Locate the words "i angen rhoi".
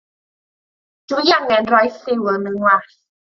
1.27-1.83